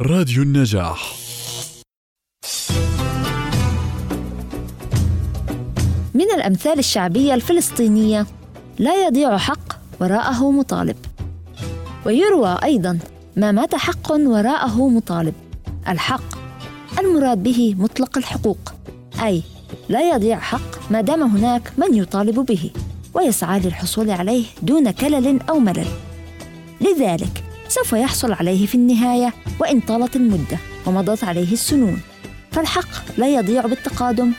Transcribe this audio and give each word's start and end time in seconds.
راديو 0.00 0.42
النجاح. 0.42 1.14
من 6.14 6.30
الأمثال 6.36 6.78
الشعبية 6.78 7.34
الفلسطينية 7.34 8.26
لا 8.78 9.06
يضيع 9.06 9.38
حق 9.38 9.78
وراءه 10.00 10.50
مطالب. 10.50 10.96
ويروى 12.06 12.58
أيضا 12.64 12.98
ما 13.36 13.52
مات 13.52 13.74
حق 13.74 14.12
وراءه 14.12 14.88
مطالب. 14.88 15.34
الحق 15.88 16.38
المراد 16.98 17.42
به 17.42 17.74
مطلق 17.78 18.18
الحقوق. 18.18 18.74
أي 19.24 19.42
لا 19.88 20.14
يضيع 20.14 20.38
حق 20.38 20.90
ما 20.92 21.00
دام 21.00 21.22
هناك 21.22 21.72
من 21.78 21.94
يطالب 21.94 22.40
به. 22.40 22.70
ويسعى 23.14 23.60
للحصول 23.60 24.10
عليه 24.10 24.44
دون 24.62 24.90
كلل 24.90 25.40
أو 25.48 25.58
ملل. 25.58 25.88
لذلك 26.80 27.43
سوف 27.68 27.92
يحصل 27.92 28.32
عليه 28.32 28.66
في 28.66 28.74
النهاية 28.74 29.32
وإن 29.60 29.80
طالت 29.80 30.16
المدة 30.16 30.58
ومضت 30.86 31.24
عليه 31.24 31.52
السنون. 31.52 32.00
فالحق 32.52 32.88
لا 33.18 33.28
يضيع 33.28 33.66
بالتقادم. 33.66 34.32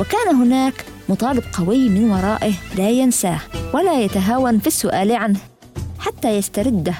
وكان 0.00 0.36
هناك 0.36 0.84
مطالب 1.08 1.44
قوي 1.58 1.88
من 1.88 2.10
ورائه 2.10 2.52
لا 2.76 2.90
ينساه 2.90 3.40
ولا 3.74 4.00
يتهاون 4.00 4.58
في 4.58 4.66
السؤال 4.66 5.12
عنه 5.12 5.38
حتى 5.98 6.28
يسترده. 6.28 6.94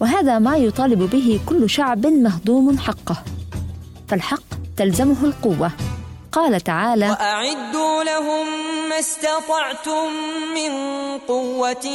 وهذا 0.00 0.38
ما 0.38 0.56
يطالب 0.56 1.10
به 1.10 1.40
كل 1.46 1.70
شعب 1.70 2.06
مهضوم 2.06 2.78
حقه. 2.78 3.22
فالحق 4.08 4.42
تلزمه 4.76 5.24
القوة. 5.24 5.72
قال 6.32 6.60
تعالى 6.60 7.10
وأعدوا 7.10 8.04
لهم 8.04 8.46
ما 8.88 8.98
استطعتم 8.98 10.06
من 10.54 10.72
قوة 11.28 11.86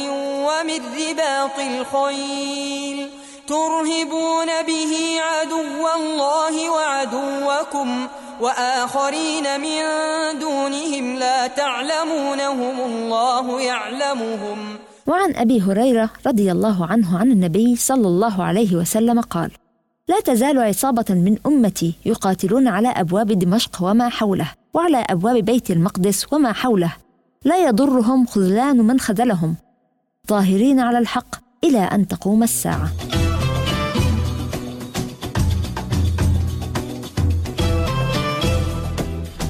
ومن 0.46 0.80
رباط 1.00 1.58
الخيل. 1.58 3.08
ترهبون 3.46 4.50
به 4.66 4.92
عدو 5.20 5.86
الله 5.98 6.70
وعدوكم 6.70 8.08
وآخرين 8.40 9.60
من 9.60 9.82
دونهم 10.40 11.16
لا 11.16 11.46
تعلمونهم 11.46 12.80
الله 12.80 13.60
يعلمهم. 13.60 14.58
وعن 15.06 15.36
أبي 15.36 15.60
هريرة 15.60 16.10
رضي 16.26 16.52
الله 16.52 16.86
عنه 16.86 17.18
عن 17.18 17.32
النبي 17.32 17.76
صلى 17.76 18.08
الله 18.08 18.44
عليه 18.44 18.76
وسلم 18.76 19.20
قال 19.20 19.50
لا 20.08 20.20
تزال 20.20 20.58
عصابة 20.58 21.04
من 21.10 21.36
أمتي 21.46 21.94
يقاتلون 22.04 22.68
على 22.68 22.88
أبواب 22.88 23.38
دمشق 23.38 23.82
وما 23.82 24.08
حوله 24.08 24.50
وعلى 24.74 25.04
أبواب 25.10 25.36
بيت 25.36 25.70
المقدس 25.70 26.32
وما 26.32 26.52
حوله. 26.52 26.92
لا 27.44 27.56
يضرهم 27.56 28.26
خذلان 28.26 28.76
من 28.76 29.00
خذلهم. 29.00 29.56
ظاهرين 30.28 30.80
على 30.80 30.98
الحق 30.98 31.36
إلى 31.64 31.78
أن 31.78 32.08
تقوم 32.08 32.42
الساعة. 32.42 32.88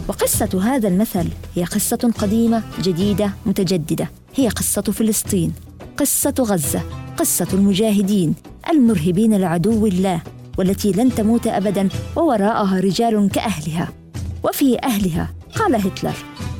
وقصة 0.08 0.60
هذا 0.62 0.88
المثل 0.88 1.28
هي 1.54 1.64
قصة 1.64 2.12
قديمة 2.18 2.62
جديدة 2.82 3.30
متجددة. 3.46 4.10
هي 4.34 4.48
قصة 4.48 4.82
فلسطين 4.82 5.52
قصة 5.96 6.34
غزة 6.40 6.82
قصة 7.16 7.46
المجاهدين 7.52 8.34
المرهبين 8.70 9.34
لعدو 9.34 9.86
الله 9.86 10.22
والتي 10.58 10.92
لن 10.92 11.14
تموت 11.14 11.46
أبدا 11.46 11.88
ووراءها 12.16 12.80
رجال 12.80 13.28
كأهلها. 13.32 13.88
وفي 14.44 14.78
أهلها 14.82 15.30
قال 15.54 15.74
هتلر 15.74 16.16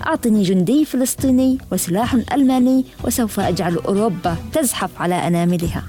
أعطني 0.07 0.43
جندي 0.43 0.85
فلسطيني 0.85 1.59
وسلاح 1.73 2.15
ألماني 2.33 2.85
وسوف 3.05 3.41
أجعل 3.41 3.77
أوروبا 3.77 4.37
تزحف 4.53 4.91
على 5.03 5.15
أناملها. 5.15 5.83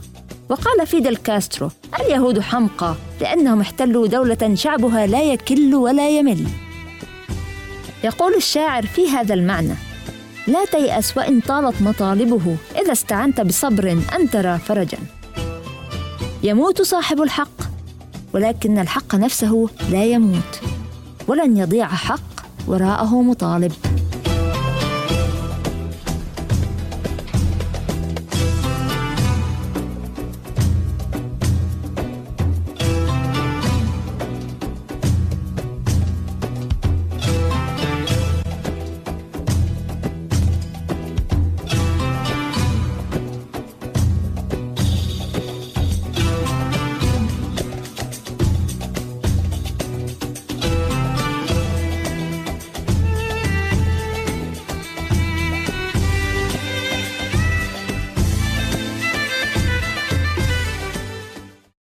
وقال 0.49 0.87
فيدل 0.87 1.15
كاسترو 1.15 1.69
اليهود 1.99 2.39
حمقى 2.39 2.95
لأنهم 3.21 3.61
احتلوا 3.61 4.07
دولة 4.07 4.55
شعبها 4.55 5.07
لا 5.07 5.23
يكل 5.23 5.75
ولا 5.75 6.09
يمل. 6.09 6.47
يقول 8.03 8.35
الشاعر 8.35 8.85
في 8.85 9.09
هذا 9.09 9.33
المعنى 9.33 9.75
لا 10.47 10.65
تيأس 10.65 11.17
وإن 11.17 11.39
طالت 11.39 11.81
مطالبه 11.81 12.57
إذا 12.81 12.91
استعنت 12.91 13.41
بصبر 13.41 13.91
أن 13.91 14.29
ترى 14.29 14.57
فرجا. 14.57 14.97
يموت 16.43 16.81
صاحب 16.81 17.21
الحق 17.21 17.61
ولكن 18.33 18.79
الحق 18.79 19.15
نفسه 19.15 19.69
لا 19.91 20.05
يموت 20.05 20.61
ولن 21.27 21.57
يضيع 21.57 21.87
حق 21.87 22.19
وراءه 22.67 23.21
مطالب. 23.21 23.71